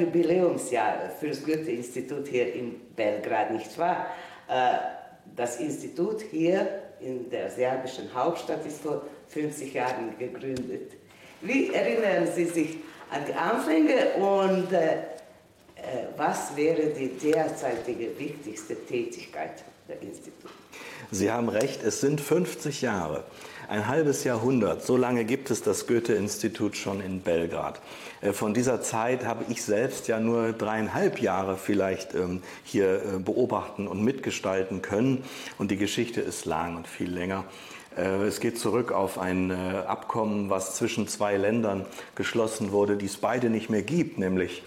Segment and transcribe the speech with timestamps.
[0.00, 4.06] Jubiläumsjahr für das Goethe-Institut hier in Belgrad, nicht wahr?
[4.48, 4.78] Äh,
[5.36, 6.66] das Institut hier
[7.00, 10.92] in der serbischen Hauptstadt ist vor 50 Jahren gegründet.
[11.40, 12.78] Wie erinnern Sie sich
[13.10, 20.50] an die Anfänge und äh, äh, was wäre die derzeitige wichtigste Tätigkeit der Institut?
[21.10, 23.24] Sie haben recht, es sind 50 Jahre.
[23.68, 27.82] Ein halbes Jahrhundert, so lange gibt es das Goethe-Institut schon in Belgrad.
[28.22, 33.18] Äh, von dieser Zeit habe ich selbst ja nur dreieinhalb Jahre vielleicht ähm, hier äh,
[33.18, 35.22] beobachten und mitgestalten können.
[35.58, 37.44] Und die Geschichte ist lang und viel länger.
[37.94, 41.84] Äh, es geht zurück auf ein Abkommen, was zwischen zwei Ländern
[42.14, 44.62] geschlossen wurde, die es beide nicht mehr gibt, nämlich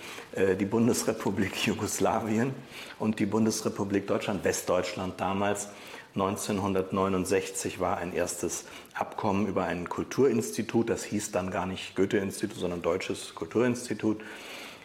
[0.59, 2.54] die Bundesrepublik Jugoslawien
[3.00, 5.70] und die Bundesrepublik Deutschland, Westdeutschland damals.
[6.14, 12.81] 1969 war ein erstes Abkommen über ein Kulturinstitut, das hieß dann gar nicht Goethe-Institut, sondern
[12.81, 14.22] Deutsches Kulturinstitut.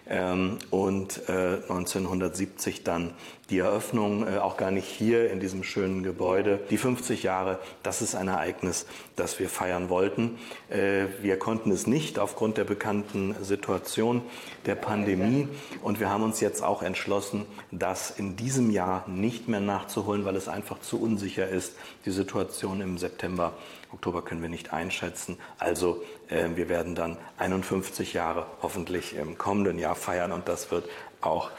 [0.08, 3.14] Ähm, und 1970 äh, dann
[3.50, 6.60] die Eröffnung, äh, auch gar nicht hier in diesem schönen Gebäude.
[6.70, 10.38] Die 50 Jahre, das ist ein Ereignis, das wir feiern wollten.
[10.68, 14.22] Äh, wir konnten es nicht aufgrund der bekannten Situation
[14.66, 15.48] der Pandemie
[15.82, 20.36] und wir haben uns jetzt auch entschlossen, das in diesem Jahr nicht mehr nachzuholen, weil
[20.36, 21.76] es einfach zu unsicher ist.
[22.04, 23.52] Die Situation im September
[23.92, 25.38] Oktober können wir nicht einschätzen.
[25.58, 30.88] Also äh, wir werden dann 51 Jahre hoffentlich im kommenden Jahr feiern und das wird
[31.20, 31.50] auch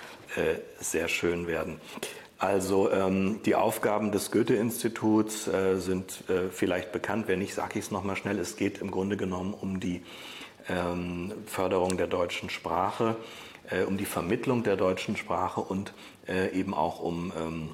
[0.79, 1.79] sehr schön werden.
[2.39, 7.25] Also ähm, die Aufgaben des Goethe-Instituts äh, sind äh, vielleicht bekannt.
[7.27, 8.37] Wer nicht, sage ich es nochmal schnell.
[8.37, 10.03] Es geht im Grunde genommen um die
[10.69, 13.15] ähm, Förderung der deutschen Sprache,
[13.71, 15.93] äh, um die Vermittlung der deutschen Sprache und
[16.27, 17.69] äh, eben auch um, ähm,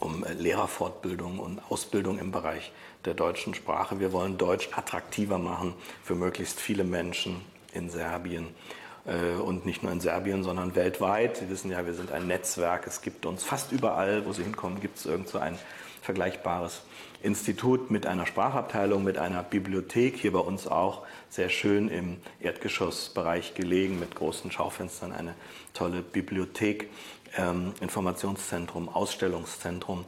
[0.00, 2.72] um Lehrerfortbildung und Ausbildung im Bereich
[3.04, 4.00] der deutschen Sprache.
[4.00, 7.42] Wir wollen Deutsch attraktiver machen für möglichst viele Menschen
[7.74, 11.36] in Serbien äh, und nicht nur in Serbien, sondern weltweit.
[11.36, 12.86] Sie wissen ja, wir sind ein Netzwerk.
[12.88, 15.56] Es gibt uns fast überall, wo Sie hinkommen, gibt es irgend so ein
[16.02, 16.82] vergleichbares
[17.22, 23.54] Institut mit einer Sprachabteilung, mit einer Bibliothek, hier bei uns auch sehr schön im Erdgeschossbereich
[23.54, 25.34] gelegen, mit großen Schaufenstern, eine
[25.74, 26.88] tolle Bibliothek,
[27.36, 30.04] ähm, Informationszentrum, Ausstellungszentrum.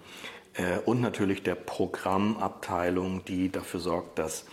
[0.55, 4.45] Äh, und natürlich der Programmabteilung, die dafür sorgt, dass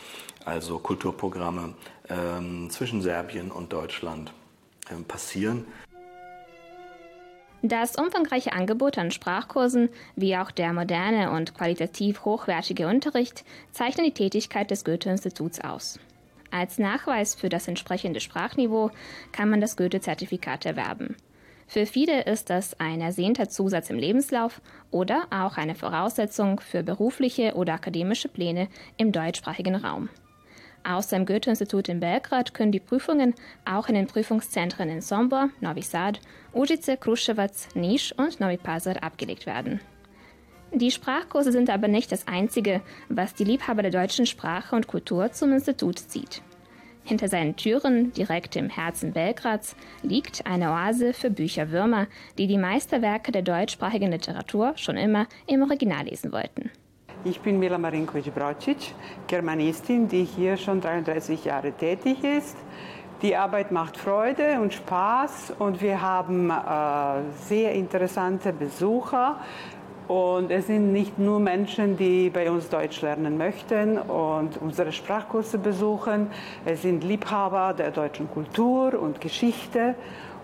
[0.45, 1.73] also Kulturprogramme
[2.09, 4.31] ähm, zwischen Serbien und Deutschland
[4.91, 5.65] ähm, passieren.
[7.61, 14.13] Das umfangreiche Angebot an Sprachkursen wie auch der moderne und qualitativ hochwertige Unterricht zeichnen die
[14.13, 15.99] Tätigkeit des Goethe-Instituts aus.
[16.51, 18.91] Als Nachweis für das entsprechende Sprachniveau
[19.31, 21.15] kann man das Goethe-Zertifikat erwerben.
[21.67, 27.55] Für viele ist das ein ersehnter Zusatz im Lebenslauf oder auch eine Voraussetzung für berufliche
[27.55, 28.67] oder akademische Pläne
[28.97, 30.09] im deutschsprachigen Raum.
[30.87, 33.33] Außer im Goethe-Institut in Belgrad können die Prüfungen
[33.65, 36.19] auch in den Prüfungszentren in Sombor, Novi Sad,
[36.53, 39.79] Užice, Kruševac, Niš und Novi Pazar abgelegt werden.
[40.71, 45.31] Die Sprachkurse sind aber nicht das Einzige, was die Liebhaber der deutschen Sprache und Kultur
[45.31, 46.43] zum Institut zieht.
[47.03, 52.07] Hinter seinen Türen, direkt im Herzen Belgrads, liegt eine Oase für Bücherwürmer,
[52.37, 56.71] die die Meisterwerke der deutschsprachigen Literatur schon immer im Original lesen wollten.
[57.27, 58.93] Ich bin Mila Marinkovic-Brocic,
[59.25, 62.55] Germanistin, die hier schon 33 Jahre tätig ist.
[63.23, 66.53] Die Arbeit macht Freude und Spaß und wir haben äh,
[67.47, 69.39] sehr interessante Besucher.
[70.07, 75.57] Und es sind nicht nur Menschen, die bei uns Deutsch lernen möchten und unsere Sprachkurse
[75.57, 76.27] besuchen.
[76.63, 79.95] Es sind Liebhaber der deutschen Kultur und Geschichte.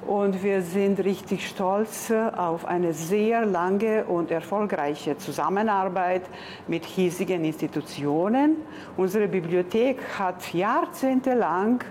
[0.08, 6.24] Und wir sind richtig stolz auf eine sehr lange und erfolgreiche Zusammenarbeit
[6.68, 8.58] mit hiesigen Institutionen.
[8.98, 11.84] Unsere Bibliothek hat jahrzehntelang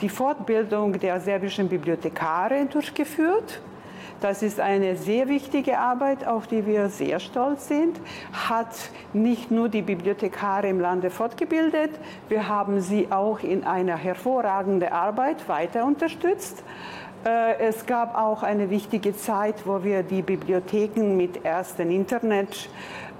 [0.00, 3.60] die Fortbildung der serbischen Bibliothekare durchgeführt.
[4.20, 8.00] Das ist eine sehr wichtige Arbeit, auf die wir sehr stolz sind.
[8.32, 8.74] Hat
[9.12, 11.90] nicht nur die Bibliothekare im Lande fortgebildet,
[12.28, 16.64] wir haben sie auch in einer hervorragenden Arbeit weiter unterstützt.
[17.24, 22.68] Äh, es gab auch eine wichtige Zeit, wo wir die Bibliotheken mit ersten Internet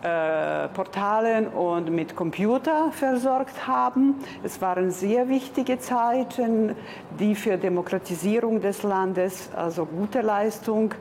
[0.03, 4.15] äh, Portalen und mit Computer versorgt haben.
[4.43, 6.77] Es waren sehr wichtige Zeiten,
[7.19, 10.95] die für Demokratisierung des Landes also gute Leistung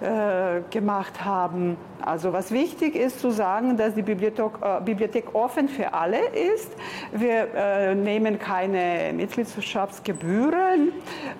[0.00, 1.76] äh, gemacht haben.
[2.04, 6.70] Also was wichtig ist zu sagen, dass die Bibliothek, äh, Bibliothek offen für alle ist.
[7.12, 10.92] Wir äh, nehmen keine Mitgliedschaftsgebühren.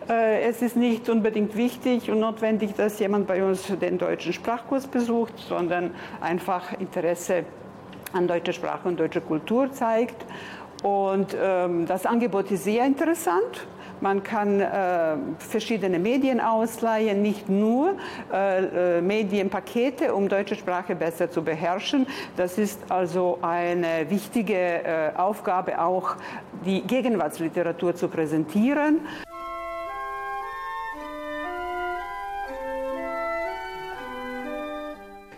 [0.09, 4.87] Äh, es ist nicht unbedingt wichtig und notwendig, dass jemand bei uns den deutschen Sprachkurs
[4.87, 5.91] besucht, sondern
[6.23, 7.45] einfach Interesse
[8.15, 10.25] an deutscher Sprache und deutscher Kultur zeigt.
[10.83, 13.67] Und ähm, das Angebot ist sehr interessant.
[14.05, 17.95] Man kann äh, verschiedene Medien ausleihen, nicht nur
[18.31, 22.07] äh, äh, Medienpakete, um deutsche Sprache besser zu beherrschen.
[22.37, 26.17] Das ist also eine wichtige äh, Aufgabe, auch
[26.67, 29.01] die Gegenwartsliteratur zu präsentieren.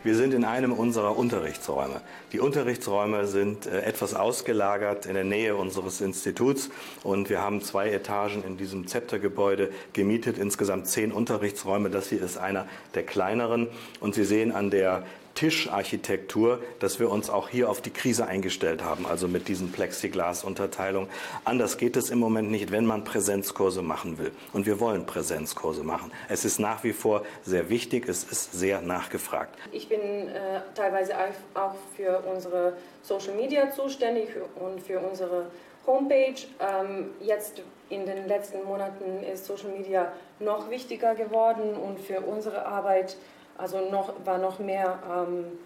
[0.07, 2.01] Wir sind in einem unserer Unterrichtsräume.
[2.33, 6.71] Die Unterrichtsräume sind äh, etwas ausgelagert in der Nähe unseres Instituts
[7.03, 11.91] und wir haben zwei Etagen in diesem Zeptergebäude gemietet, insgesamt zehn Unterrichtsräume.
[11.91, 13.67] Das hier ist einer der kleineren
[13.99, 15.03] und Sie sehen an der
[15.37, 21.09] Tischarchitektur, dass wir uns auch hier auf die Krise eingestellt haben, also mit diesen Plexiglas-Unterteilungen.
[21.45, 24.33] Anders geht es im Moment nicht, wenn man Präsenzkurse machen will.
[24.53, 26.11] Und wir wollen Präsenzkurse machen.
[26.29, 29.57] Es ist nach wie vor sehr wichtig, es ist sehr nachgefragt.
[29.71, 31.15] Ich bin äh, teilweise
[31.55, 32.73] auch für unsere
[33.03, 35.47] Social Media zuständig und für unsere
[35.87, 36.35] Homepage.
[36.59, 42.67] Ähm, jetzt in den letzten Monaten ist Social Media noch wichtiger geworden und für unsere
[42.67, 43.17] Arbeit
[43.59, 45.59] also noch, war noch mehr ähm,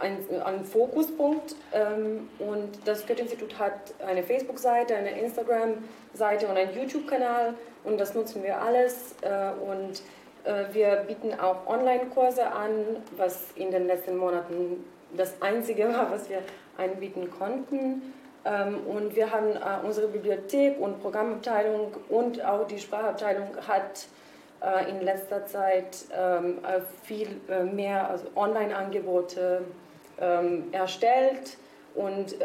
[0.00, 1.54] ein, ein Fokuspunkt.
[1.72, 7.54] Ähm, und das Goethe-Institut hat eine Facebook-Seite, eine Instagram-Seite und einen YouTube-Kanal
[7.84, 9.14] und das nutzen wir alles.
[9.22, 10.02] Äh, und
[10.44, 12.70] äh, wir bieten auch Online-Kurse an,
[13.16, 14.84] was in den letzten Monaten
[15.16, 16.42] das Einzige war, was wir
[16.76, 18.14] anbieten konnten.
[18.44, 24.06] Ähm, und wir haben äh, unsere Bibliothek und Programmabteilung und auch die Sprachabteilung hat
[24.90, 29.62] in letzter Zeit ähm, äh, viel äh, mehr also Online-Angebote
[30.20, 31.56] ähm, erstellt
[31.94, 32.36] und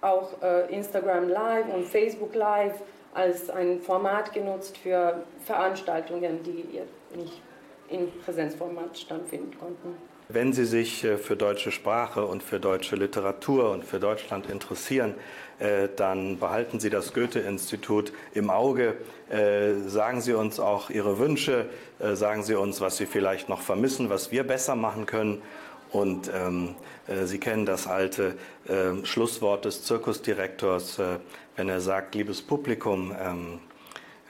[0.00, 0.30] auch
[0.68, 2.80] Instagram Live und Facebook Live
[3.14, 6.80] als ein Format genutzt für Veranstaltungen, die
[7.16, 7.40] nicht
[7.88, 9.96] in Präsenzformat stattfinden konnten.
[10.32, 15.14] Wenn Sie sich für deutsche Sprache und für deutsche Literatur und für Deutschland interessieren,
[15.58, 18.94] äh, dann behalten Sie das Goethe-Institut im Auge.
[19.28, 21.66] Äh, sagen Sie uns auch Ihre Wünsche,
[21.98, 25.42] äh, sagen Sie uns, was Sie vielleicht noch vermissen, was wir besser machen können.
[25.90, 26.76] Und ähm,
[27.24, 28.34] Sie kennen das alte
[28.66, 31.18] äh, Schlusswort des Zirkusdirektors, äh,
[31.56, 33.60] wenn er sagt, liebes Publikum, ähm,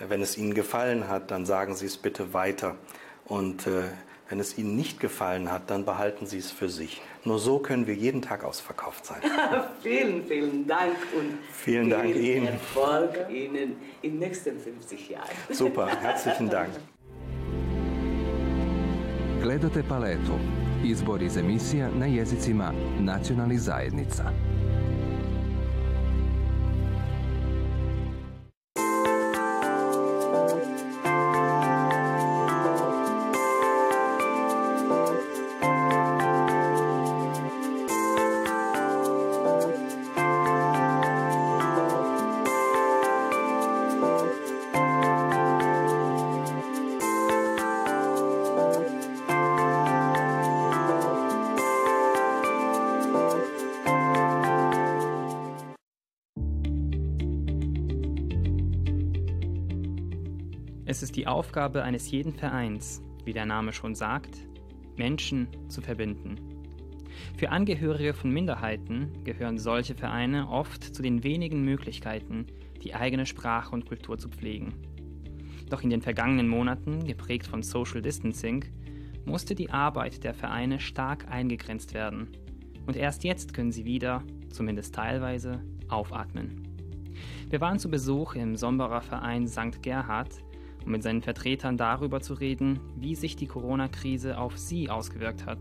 [0.01, 2.75] wenn es Ihnen gefallen hat, dann sagen Sie es bitte weiter.
[3.25, 3.83] Und äh,
[4.33, 7.03] wenn es Ihnen nicht gefallen hat, dann behalten Sie es für sich.
[7.23, 9.21] Nur so können wir jeden Tag ausverkauft sein.
[9.83, 12.47] vielen, vielen Dank und vielen Dank Ihnen.
[12.47, 15.37] Erfolg Ihnen in den nächsten 50 Jahren.
[15.51, 16.71] Super, herzlichen Dank.
[19.43, 20.39] Gledate paletu.
[20.83, 24.33] Izbor iz emisija na jezicima nacionalnih zajednica.
[60.85, 64.37] Es ist die Aufgabe eines jeden Vereins, wie der Name schon sagt,
[64.97, 66.35] Menschen zu verbinden.
[67.37, 72.47] Für Angehörige von Minderheiten gehören solche Vereine oft zu den wenigen Möglichkeiten,
[72.83, 74.75] die eigene Sprache und Kultur zu pflegen.
[75.71, 78.65] Doch in den vergangenen Monaten, geprägt von Social Distancing,
[79.25, 82.29] musste die Arbeit der Vereine stark eingegrenzt werden.
[82.87, 86.67] Und erst jetzt können sie wieder, zumindest teilweise, aufatmen.
[87.49, 89.81] Wir waren zu Besuch im Somberer Verein St.
[89.81, 90.43] Gerhard,
[90.85, 95.59] um mit seinen Vertretern darüber zu reden, wie sich die Corona-Krise auf sie ausgewirkt hat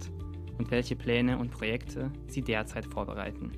[0.58, 3.52] und welche Pläne und Projekte sie derzeit vorbereiten.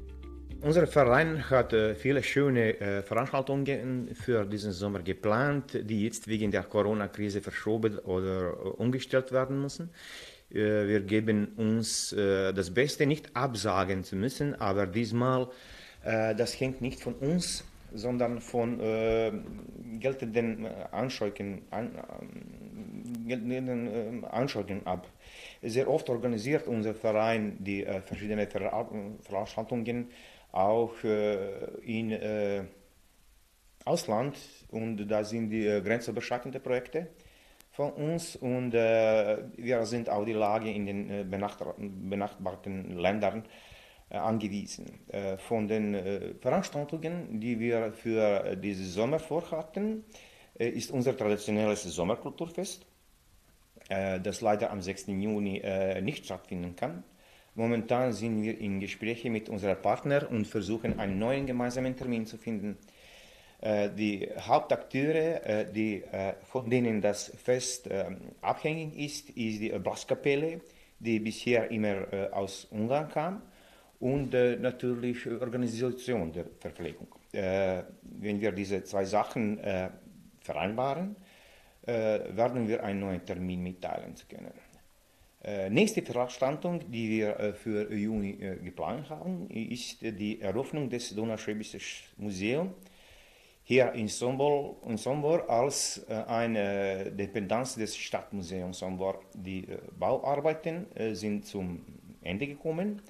[0.63, 6.51] Unser Verein hat äh, viele schöne äh, Veranstaltungen für diesen Sommer geplant, die jetzt wegen
[6.51, 9.89] der Corona-Krise verschoben oder äh, umgestellt werden müssen.
[10.49, 15.47] wir geben uns das Beste, nicht absagen zu müssen, aber diesmal,
[16.03, 19.31] das hängt nicht von uns sondern von äh,
[19.99, 21.91] geltenden Anschauen, an,
[23.27, 25.07] geltenden äh, Anschauen ab.
[25.61, 28.87] Sehr oft organisiert unser Verein die äh, verschiedenen Ver
[29.21, 30.09] Veranstaltungen
[30.51, 32.63] auch äh, in äh,
[33.85, 34.37] Ausland
[34.71, 37.07] und da sind die äh, grenzüberschreitenden Projekte
[37.71, 43.72] von uns und äh, wir sind auch die Lage in den äh, benachbarten Ländern äh,
[44.09, 44.99] angewiesen.
[45.09, 50.03] Äh, von den äh, Veranstaltungen, die wir für diesen Sommer vorhatten,
[50.55, 52.85] ist unser traditionelles Sommerkulturfest,
[53.89, 55.07] das leider am 6.
[55.07, 55.63] Juni
[56.03, 57.03] nicht stattfinden kann.
[57.55, 62.37] Momentan sind wir in Gesprächen mit unseren Partnern und versuchen einen neuen gemeinsamen Termin zu
[62.37, 62.77] finden.
[63.63, 67.89] Äh, die Hauptakteure, äh, die, äh, von denen das Fest
[68.41, 70.59] abhängig ist, ist die Blaskapelle,
[70.99, 73.41] die bisher immer aus Ungarn kam,
[74.03, 77.07] und natürlich Organisation der Verpflegung.
[77.31, 79.59] Wenn wir diese zwei Sachen
[80.41, 81.15] vereinbaren,
[81.85, 85.73] werden wir einen neuen Termin mitteilen können.
[85.73, 88.33] Nächste Veranstaltung, die wir für Juni
[88.63, 91.79] geplant haben, ist die Eröffnung des Donauschwäbischen
[92.17, 92.71] Museums
[93.63, 99.21] hier in Sombor, in Sombor als äh, eine Dependenz des Stadtmuseums Sombor.
[99.33, 101.81] Die äh, Bauarbeiten äh, sind zum
[102.21, 103.01] Ende gekommen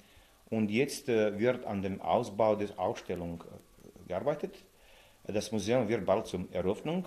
[0.50, 4.64] und jetzt äh, wird an dem Ausbau der Ausstellung äh, gearbeitet.
[5.26, 7.06] Das Museum wird bald zur Eröffnung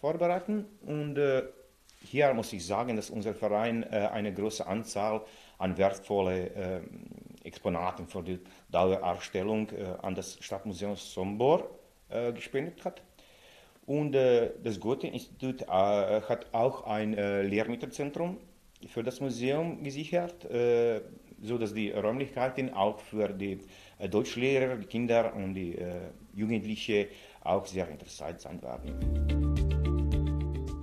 [0.00, 1.42] vorbereiten und äh,
[2.00, 5.20] hier muss ich sagen, dass unser Verein eine große Anzahl
[5.58, 6.80] an wertvolle
[7.42, 8.38] Exponaten für die
[8.70, 9.68] Dauerausstellung
[10.00, 11.68] an das Stadtmuseum Sombor
[12.08, 13.02] gespendet hat.
[13.84, 18.38] Und das Goethe-Institut hat auch ein Lehrmittelzentrum
[18.86, 20.46] für das Museum gesichert,
[21.42, 23.60] äh, sodass die Räumlichkeiten auch für die
[23.98, 25.76] äh, Deutschlehrer, die Kinder und die
[26.34, 27.06] Jugendlichen
[27.42, 29.48] auch sehr interessant sein werden.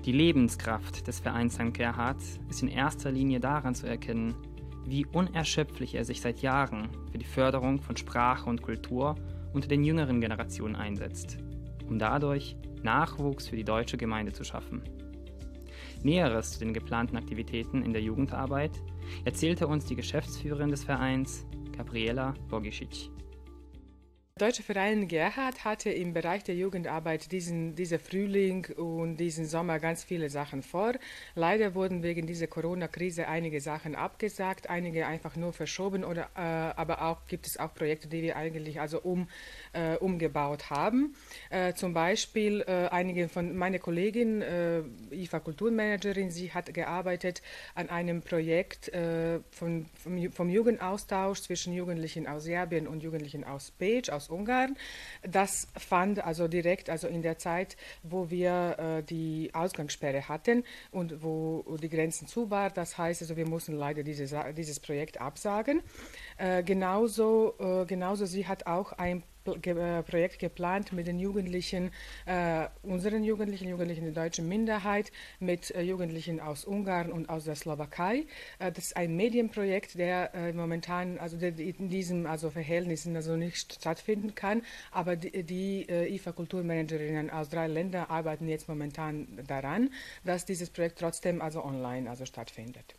[0.06, 1.74] Die Lebenskraft des Vereins St.
[1.74, 4.36] Gerhard ist in erster Linie daran zu erkennen,
[4.86, 9.16] wie unerschöpflich er sich seit Jahren für die Förderung von Sprache und Kultur
[9.54, 11.38] unter den jüngeren Generationen einsetzt,
[11.88, 14.84] um dadurch Nachwuchs für die deutsche Gemeinde zu schaffen.
[16.04, 18.80] Näheres zu den geplanten Aktivitäten in der Jugendarbeit
[19.24, 21.46] erzählte uns die Geschäftsführerin des Vereins,
[21.76, 23.10] Gabriela Bogisic.
[24.38, 30.04] Deutsche Verein Gerhard hatte im Bereich der Jugendarbeit diesen, dieser Frühling und diesen Sommer ganz
[30.04, 30.96] viele Sachen vor.
[31.36, 37.04] Leider wurden wegen dieser Corona-Krise einige Sachen abgesagt, einige einfach nur verschoben oder äh, aber
[37.04, 39.30] auch gibt es auch Projekte, die wir eigentlich also um,
[39.72, 41.16] äh, umgebaut haben.
[41.50, 47.42] Äh, zum Beispiel äh, einige von meiner Kollegin, äh, IFA Kulturmanagerin, sie hat gearbeitet
[47.74, 53.72] an einem Projekt äh, von, vom, vom Jugendaustausch zwischen Jugendlichen aus Serbien und Jugendlichen aus
[53.72, 54.76] Page, aus aus Ungarn.
[55.24, 61.24] Das fand also direkt, also in der Zeit, wo wir äh, die Ausgangssperre hatten und
[61.24, 62.72] wo die Grenzen zu waren.
[62.74, 65.82] Das heißt also, wir mussten leider diese, dieses Projekt absagen.
[66.38, 71.92] Äh, genauso, äh, genauso, sie hat auch ein Projekt geplant mit den Jugendlichen,
[72.26, 77.56] äh, unseren Jugendlichen, Jugendlichen der deutschen Minderheit, mit äh, Jugendlichen aus Ungarn und aus der
[77.56, 78.26] Slowakei.
[78.60, 83.36] Äh, das ist ein Medienprojekt, der äh, momentan, also der in diesen also Verhältnissen also
[83.36, 89.90] nicht stattfinden kann, aber die, die äh, IFA-Kulturmanagerinnen aus drei Ländern arbeiten jetzt momentan daran,
[90.24, 92.96] dass dieses Projekt trotzdem also online also stattfindet.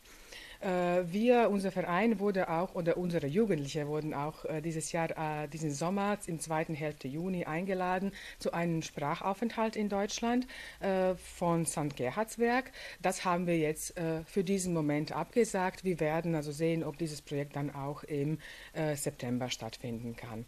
[0.61, 5.49] Äh, wir, unser Verein wurde auch, oder unsere Jugendlichen wurden auch äh, dieses Jahr, äh,
[5.49, 10.47] diesen Sommer, im zweiten Hälfte Juni eingeladen zu einem Sprachaufenthalt in Deutschland
[11.37, 11.97] von St.
[11.97, 12.73] Gerhardswerk.
[13.03, 13.95] Das haben wir jetzt
[14.27, 15.85] für diesen Moment abgesagt.
[15.85, 18.39] Wir werden also sehen, ob dieses Projekt dann auch im
[18.95, 20.45] September stattfinden kann.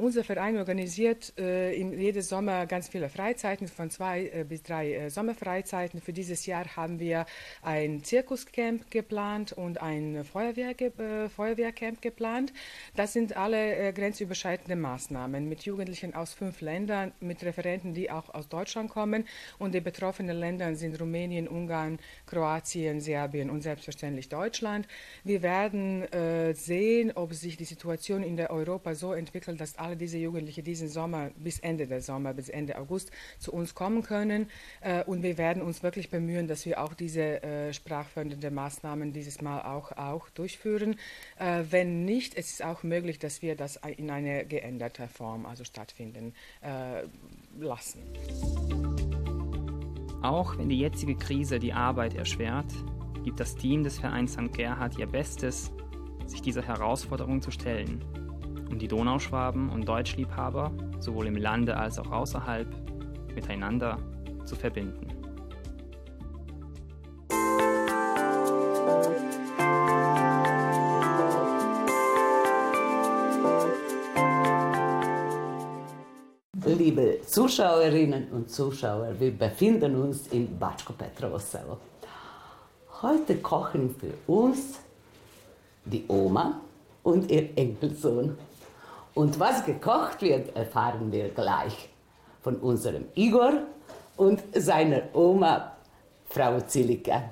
[0.00, 6.00] Unser Verein organisiert in jedes Sommer ganz viele Freizeiten, von zwei bis drei Sommerfreizeiten.
[6.00, 7.26] Für dieses Jahr haben wir
[7.62, 12.52] ein Zirkuscamp geplant geplant und ein Feuerwehr, äh, Feuerwehrcamp geplant.
[12.96, 18.34] Das sind alle äh, grenzüberschreitende Maßnahmen mit Jugendlichen aus fünf Ländern, mit Referenten, die auch
[18.34, 19.24] aus Deutschland kommen.
[19.58, 24.86] Und die betroffenen Länder sind Rumänien, Ungarn, Kroatien, Serbien und selbstverständlich Deutschland.
[25.24, 29.96] Wir werden äh, sehen, ob sich die Situation in der Europa so entwickelt, dass alle
[29.96, 34.48] diese Jugendlichen diesen Sommer bis Ende der Sommer, bis Ende August zu uns kommen können.
[34.80, 39.42] Äh, und wir werden uns wirklich bemühen, dass wir auch diese äh, sprachfördernden Maßnahmen, dieses
[39.42, 40.96] Mal auch, auch durchführen.
[41.38, 45.64] Äh, wenn nicht, es ist auch möglich, dass wir das in einer geänderten Form also
[45.64, 47.02] stattfinden äh,
[47.58, 48.02] lassen.
[50.22, 52.72] Auch wenn die jetzige Krise die Arbeit erschwert,
[53.24, 54.52] gibt das Team des Vereins St.
[54.52, 55.70] Gerhard ihr Bestes,
[56.26, 58.02] sich dieser Herausforderung zu stellen,
[58.70, 62.68] um die Donauschwaben und Deutschliebhaber sowohl im Lande als auch außerhalb
[63.34, 63.98] miteinander
[64.44, 65.19] zu verbinden.
[76.64, 81.78] Liebe Zuschauerinnen und Zuschauer, wir befinden uns in Bačko Petrovosevo.
[83.02, 84.78] Heute kochen für uns
[85.84, 86.60] die Oma
[87.02, 88.36] und ihr Enkelsohn.
[89.14, 91.88] Und was gekocht wird, erfahren wir gleich
[92.42, 93.52] von unserem Igor
[94.16, 95.72] und seiner Oma,
[96.28, 97.22] Frau Zilika.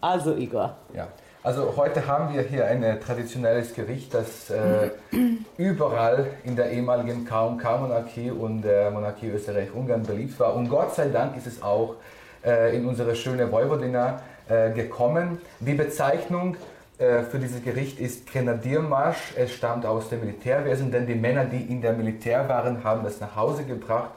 [0.00, 0.76] Also Igor.
[0.94, 1.08] Ja,
[1.46, 4.90] Also heute haben wir hier ein traditionelles Gericht, das äh,
[5.56, 10.56] überall in der ehemaligen KK-Monarchie und der Monarchie Österreich-Ungarn beliebt war.
[10.56, 11.94] Und Gott sei Dank ist es auch
[12.44, 15.38] äh, in unsere schöne Vojvodina äh, gekommen.
[15.60, 16.56] Die Bezeichnung
[16.98, 19.34] äh, für dieses Gericht ist Grenadiermarsch.
[19.36, 23.20] Es stammt aus dem Militärwesen, denn die Männer, die in der Militär waren, haben das
[23.20, 24.10] nach Hause gebracht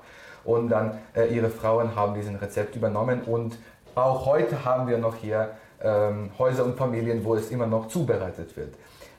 [0.45, 3.55] und dann äh, ihre Frauen haben diesen Rezept übernommen und
[3.93, 5.51] auch heute haben wir noch hier
[5.83, 8.73] ähm, Häuser und Familien, wo es immer noch zubereitet wird.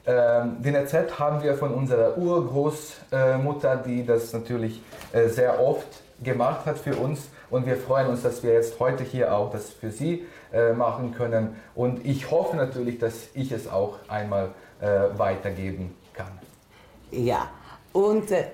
[0.07, 5.87] Ähm, den Rezept haben wir von unserer Urgroßmutter, die das natürlich äh, sehr oft
[6.23, 9.71] gemacht hat für uns und wir freuen uns, dass wir jetzt heute hier auch das
[9.71, 14.50] für Sie äh, machen können und ich hoffe natürlich, dass ich es auch einmal
[14.81, 16.33] äh, weitergeben kann.
[17.11, 17.49] Ja,
[17.93, 18.45] und äh,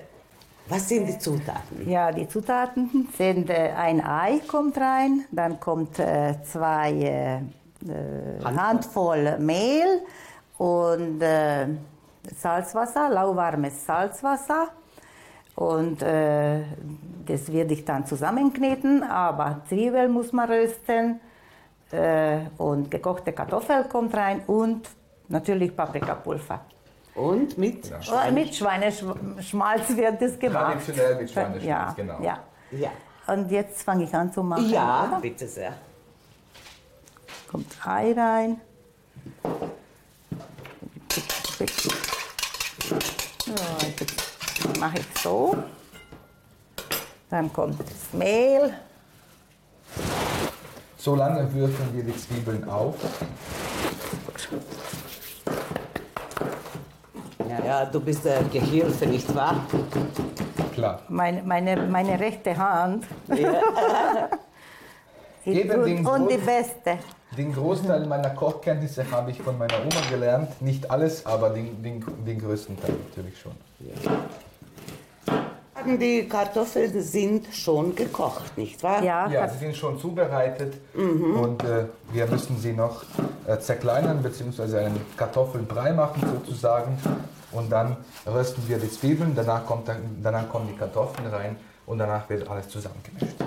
[0.69, 1.89] was sind die Zutaten?
[1.89, 7.41] Ja, die Zutaten sind äh, ein Ei kommt rein, dann kommt äh, zwei
[7.85, 9.37] äh, Handvoll.
[9.39, 10.01] Mehl
[10.57, 11.67] und äh,
[12.35, 14.69] Salzwasser, lauwarmes Salzwasser.
[15.55, 16.61] Und äh,
[17.25, 21.19] das werde ich dann zusammenkneten, aber Zwiebeln muss man rösten
[21.91, 24.87] äh, und gekochte Kartoffel kommt rein und
[25.27, 26.61] natürlich Paprikapulver.
[27.15, 27.89] Und mit?
[27.89, 28.01] Ja.
[28.01, 28.31] Schweine.
[28.31, 30.73] Mit Schweineschmalz wird das gemacht.
[30.73, 32.21] Traditionell mit Schweineschmalz, ja, genau.
[32.21, 32.39] Ja.
[32.71, 32.91] ja.
[33.25, 34.69] Und jetzt fange ich an zu machen.
[34.69, 35.19] Ja, oder?
[35.19, 35.73] bitte sehr.
[37.49, 38.61] Kommt Ei rein.
[43.45, 45.55] So, mache ich so.
[47.29, 48.73] Dann kommt das Mehl.
[50.97, 52.95] So lange würfeln wir die Zwiebeln auf.
[57.47, 59.65] Ja, ja, du bist der Gehilfe, nicht wahr?
[60.73, 61.01] Klar.
[61.07, 63.05] Meine, meine, meine rechte Hand.
[63.29, 63.61] Ja.
[65.47, 66.97] Eben und, und die beste.
[67.37, 70.61] Den Großteil meiner Kochkenntnisse habe ich von meiner Oma gelernt.
[70.61, 73.53] Nicht alles, aber den, den, den größten Teil natürlich schon.
[73.79, 74.11] Ja.
[75.85, 79.01] Die Kartoffeln sind schon gekocht, nicht wahr?
[79.01, 81.39] Ja, ja sie sind schon zubereitet mhm.
[81.39, 83.03] und äh, wir müssen sie noch
[83.47, 84.79] äh, zerkleinern bzw.
[84.79, 86.97] einen Kartoffelbrei machen sozusagen
[87.53, 91.55] und dann rösten wir die Zwiebeln, danach, kommt dann, danach kommen die Kartoffeln rein
[91.85, 93.37] und danach wird alles zusammengemischt.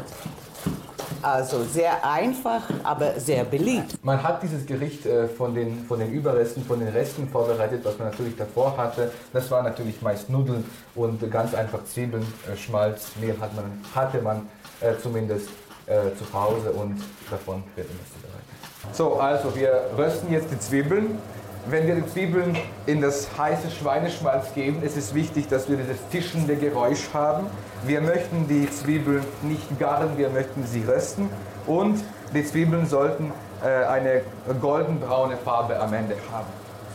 [1.23, 3.99] Also sehr einfach, aber sehr beliebt.
[4.03, 7.99] Man hat dieses Gericht äh, von, den, von den Überresten, von den Resten vorbereitet, was
[7.99, 9.11] man natürlich davor hatte.
[9.33, 14.20] Das waren natürlich meist Nudeln und ganz einfach Zwiebeln, äh, Schmalz, Mehl hat man, hatte
[14.23, 14.49] man
[14.81, 15.49] äh, zumindest
[15.90, 18.40] zu Hause und davon wird immer zubereitet.
[18.92, 21.18] So, also wir rösten jetzt die Zwiebeln.
[21.66, 25.99] Wenn wir die Zwiebeln in das heiße Schweineschmalz geben, ist es wichtig, dass wir dieses
[26.09, 27.46] fischende Geräusch haben.
[27.85, 31.29] Wir möchten die Zwiebeln nicht garen, wir möchten sie rösten
[31.66, 32.03] und
[32.35, 34.23] die Zwiebeln sollten äh, eine
[34.61, 36.46] goldenbraune Farbe am Ende haben.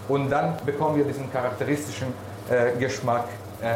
[0.08, 2.08] Und dann bekommen wir diesen charakteristischen
[2.50, 3.26] äh, Geschmack
[3.62, 3.76] äh,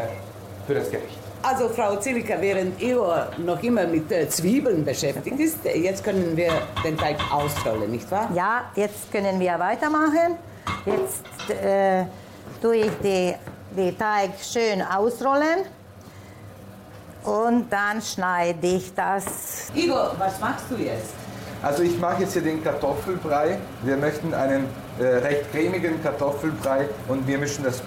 [0.66, 1.18] für das Gericht.
[1.44, 6.52] Also Frau Zilika, während ihr noch immer mit äh, Zwiebeln beschäftigt ist, jetzt können wir
[6.84, 8.30] den Teig ausrollen, nicht wahr?
[8.36, 10.49] Ja, jetzt können wir weitermachen.
[10.86, 12.06] Jetzt äh,
[12.62, 13.36] tue ich den
[13.76, 15.66] die Teig schön ausrollen
[17.24, 19.70] und dann schneide ich das.
[19.76, 21.14] Igor, was machst du jetzt?
[21.62, 23.58] Also ich mache jetzt hier den Kartoffelbrei.
[23.84, 24.66] Wir möchten einen
[25.00, 27.82] äh, recht cremigen Kartoffelbrei und wir mischen das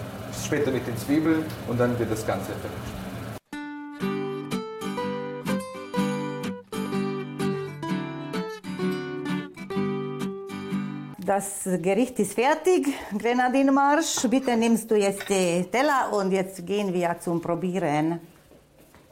[0.45, 3.02] später mit den Zwiebeln und dann wird das Ganze vermischt.
[11.35, 14.29] Das Gericht ist fertig, Grenadinmarsch.
[14.29, 18.21] Bitte nimmst du jetzt die Teller und jetzt gehen wir zum Probieren.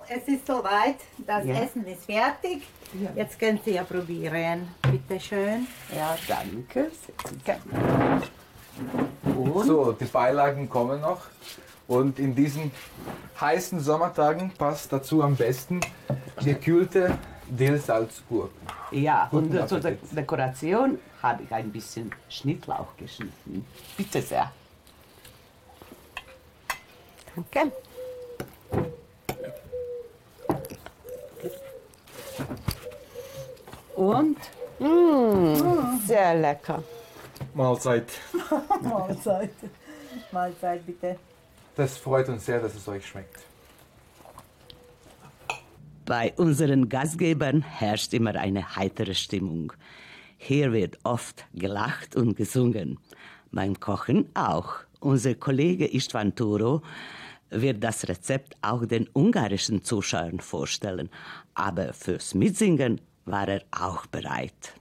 [0.06, 1.54] Es ist soweit, das ja.
[1.62, 2.68] Essen ist fertig.
[2.92, 3.08] Ja.
[3.16, 4.68] Jetzt können Sie ja probieren.
[4.82, 5.66] Bitte schön.
[5.96, 6.90] Ja, danke.
[9.24, 9.64] Und?
[9.64, 11.22] So, die Beilagen kommen noch.
[11.88, 12.70] Und in diesen
[13.40, 15.80] heißen Sommertagen passt dazu am besten
[16.44, 17.16] gekühlte
[17.48, 18.60] Dillsalzgurken.
[18.90, 23.66] Ja, und zur De Dekoration habe ich ein bisschen Schnittlauch geschnitten.
[23.96, 24.52] Bitte sehr.
[27.34, 27.72] Danke.
[33.96, 34.38] Und?
[34.78, 36.82] Mmh, sehr lecker.
[37.54, 38.08] Mahlzeit.
[38.82, 39.50] Mahlzeit.
[40.32, 41.18] Mahlzeit, bitte.
[41.76, 43.40] Das freut uns sehr, dass es euch schmeckt.
[46.06, 49.72] Bei unseren Gastgebern herrscht immer eine heitere Stimmung.
[50.42, 52.98] Hier wird oft gelacht und gesungen.
[53.52, 54.76] Beim Kochen auch.
[54.98, 56.80] Unser Kollege Istvan Turo
[57.50, 61.10] wird das Rezept auch den ungarischen Zuschauern vorstellen.
[61.52, 64.79] Aber fürs Mitsingen war er auch bereit.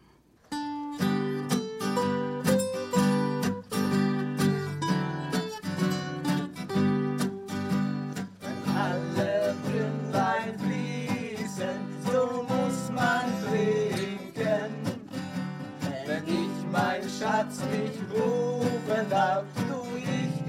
[17.50, 20.06] Herzlich rufen darf, tu ich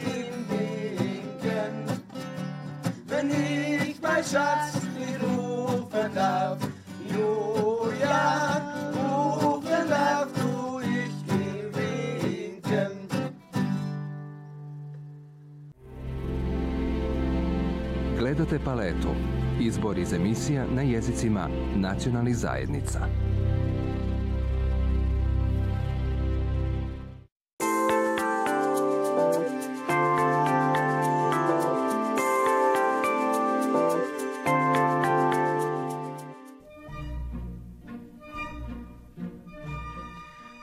[0.06, 1.74] ihm winken.
[3.06, 6.58] Wenn ich mein Schatz nicht rufen darf,
[7.08, 8.60] Julia,
[8.92, 13.08] rufen darf, tu ich ihm winken.
[18.18, 19.14] Gledate paletu.
[19.60, 23.19] Izbor iz emisija na jezicima nacionalnih zajednica.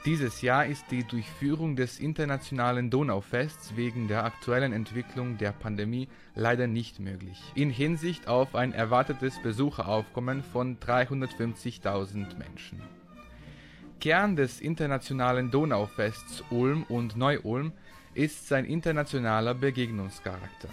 [0.07, 6.65] Dieses Jahr ist die Durchführung des internationalen Donaufests wegen der aktuellen Entwicklung der Pandemie leider
[6.65, 7.37] nicht möglich.
[7.55, 12.81] In Hinsicht auf ein erwartetes Besucheraufkommen von 350.000 Menschen.
[13.99, 17.73] Kern des internationalen Donaufests Ulm und Neu-Ulm
[18.13, 20.69] ist sein internationaler Begegnungscharakter.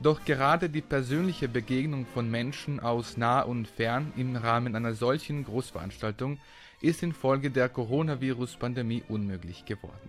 [0.00, 5.44] Doch gerade die persönliche Begegnung von Menschen aus nah und fern im Rahmen einer solchen
[5.44, 6.38] Großveranstaltung
[6.82, 10.08] ist infolge der Coronavirus-Pandemie unmöglich geworden.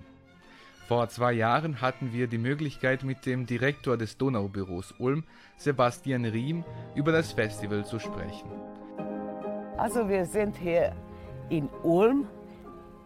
[0.88, 5.24] Vor zwei Jahren hatten wir die Möglichkeit, mit dem Direktor des Donaubüros Ulm,
[5.56, 8.50] Sebastian Riem, über das Festival zu sprechen.
[9.78, 10.94] Also wir sind hier
[11.50, 12.28] in Ulm,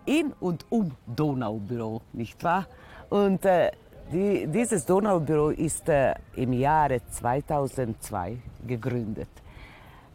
[0.06, 2.66] in und um Donaubüro, nicht wahr?
[3.10, 3.72] Und äh,
[4.12, 9.30] die, dieses Donaubüro ist äh, im Jahre 2002 gegründet.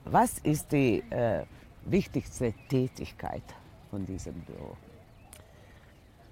[0.05, 1.45] Was ist die äh,
[1.87, 3.43] wichtigste Tätigkeit
[3.91, 4.77] von diesem Büro?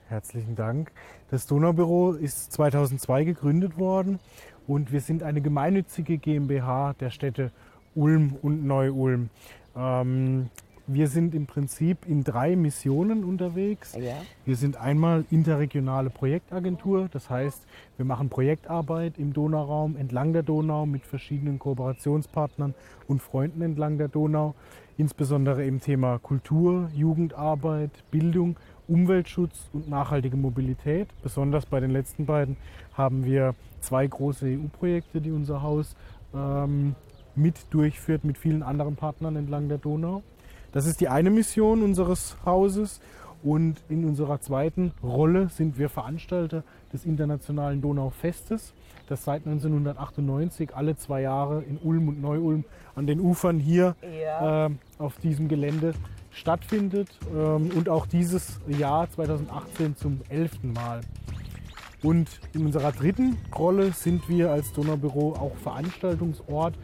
[0.08, 0.90] Herzlichen Dank.
[1.30, 4.18] Das Donaubüro ist 2002 gegründet worden
[4.66, 7.52] und wir sind eine gemeinnützige GmbH der Städte
[7.94, 9.30] Ulm und Neu-Ulm.
[9.76, 10.50] Ähm,
[10.92, 13.94] wir sind im Prinzip in drei Missionen unterwegs.
[13.94, 14.14] Ja.
[14.44, 17.64] Wir sind einmal interregionale Projektagentur, das heißt,
[17.96, 22.74] wir machen Projektarbeit im Donauraum entlang der Donau mit verschiedenen Kooperationspartnern
[23.06, 24.54] und Freunden entlang der Donau,
[24.98, 28.56] insbesondere im Thema Kultur, Jugendarbeit, Bildung,
[28.88, 31.08] Umweltschutz und nachhaltige Mobilität.
[31.22, 32.56] Besonders bei den letzten beiden
[32.94, 35.94] haben wir zwei große EU-Projekte, die unser Haus
[36.34, 36.96] ähm,
[37.36, 40.22] mit durchführt mit vielen anderen Partnern entlang der Donau.
[40.72, 43.00] Das ist die eine Mission unseres Hauses.
[43.42, 48.74] Und in unserer zweiten Rolle sind wir Veranstalter des Internationalen Donaufestes,
[49.08, 54.66] das seit 1998 alle zwei Jahre in Ulm und Neu-Ulm an den Ufern hier Ja.
[54.66, 55.94] äh, auf diesem Gelände
[56.30, 57.08] stattfindet.
[57.34, 61.00] Ähm, und auch dieses Jahr 2018 zum elften Mal.
[62.02, 66.74] Und in unserer dritten Rolle sind wir als Donaubüro auch Veranstaltungsort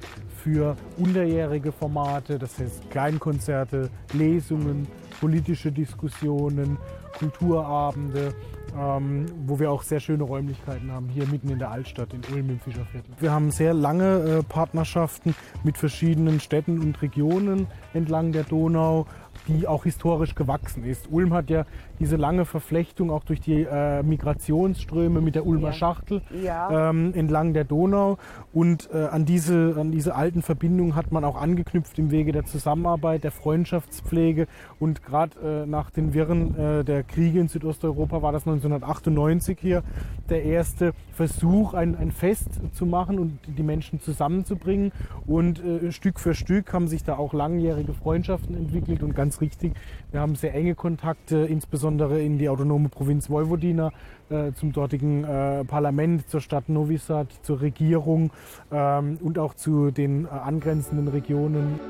[0.43, 4.87] für unterjährige Formate, das heißt Kleinkonzerte, Lesungen,
[5.21, 6.77] politische Diskussionen,
[7.19, 8.35] Kulturabende,
[8.79, 12.51] ähm, wo wir auch sehr schöne Räumlichkeiten haben, hier mitten in der Altstadt in Ulm
[12.51, 13.11] im Fischerviertel.
[13.19, 19.07] Wir haben sehr lange äh, Partnerschaften mit verschiedenen Städten und Regionen entlang der Donau,
[19.49, 21.09] die auch historisch gewachsen ist.
[21.11, 21.65] Ulm hat ja
[21.99, 25.73] diese lange Verflechtung auch durch die äh, Migrationsströme mit der Ulmer Ja.
[25.73, 26.91] Schachtel Ja.
[26.91, 28.19] ähm, entlang der Donau.
[28.53, 32.45] Und äh, an, diese, an diese alten Verbindungen hat man auch angeknüpft im Wege der
[32.45, 34.47] Zusammenarbeit, der Freundschaftspflege.
[34.79, 39.83] Und gerade äh, nach den Wirren äh, der Kriege in Südosteuropa war das 1998 hier
[40.29, 44.93] der erste Versuch, ein, ein Fest zu machen und die Menschen zusammenzubringen.
[45.27, 49.03] Und äh, Stück für Stück haben sich da auch langjährige Freundschaften entwickelt.
[49.03, 49.73] Und ganz richtig,
[50.13, 53.93] wir haben sehr enge Kontakte, insbesondere in die autonome Provinz Vojvodina,
[54.29, 58.31] äh, zum dortigen äh, Parlament, zur Stadt Novi Sad, zur Regierung
[58.73, 61.81] ähm, und auch zu den äh, angrenzenden Regionen.